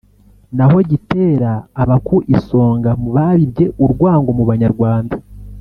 [0.57, 1.51] naho Gitera
[1.81, 5.15] aba ku isonga mu babibye urwango mu Banyarwanda